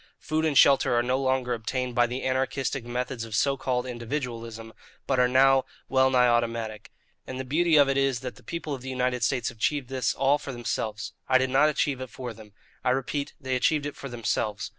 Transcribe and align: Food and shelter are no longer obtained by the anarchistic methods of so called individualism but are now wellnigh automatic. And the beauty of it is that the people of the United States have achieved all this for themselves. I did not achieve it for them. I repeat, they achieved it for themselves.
Food 0.17 0.45
and 0.45 0.57
shelter 0.57 0.95
are 0.97 1.03
no 1.03 1.19
longer 1.21 1.53
obtained 1.53 1.93
by 1.93 2.07
the 2.07 2.23
anarchistic 2.23 2.83
methods 2.85 3.23
of 3.23 3.35
so 3.35 3.55
called 3.55 3.85
individualism 3.85 4.73
but 5.05 5.19
are 5.19 5.27
now 5.27 5.63
wellnigh 5.89 6.27
automatic. 6.27 6.91
And 7.27 7.39
the 7.39 7.45
beauty 7.45 7.75
of 7.75 7.87
it 7.87 7.97
is 7.97 8.21
that 8.21 8.35
the 8.35 8.41
people 8.41 8.73
of 8.73 8.81
the 8.81 8.89
United 8.89 9.21
States 9.21 9.49
have 9.49 9.59
achieved 9.59 9.91
all 10.15 10.37
this 10.39 10.43
for 10.43 10.51
themselves. 10.51 11.13
I 11.29 11.37
did 11.37 11.51
not 11.51 11.69
achieve 11.69 12.01
it 12.01 12.09
for 12.09 12.33
them. 12.33 12.53
I 12.83 12.89
repeat, 12.89 13.35
they 13.39 13.55
achieved 13.55 13.85
it 13.85 13.95
for 13.95 14.09
themselves. 14.09 14.69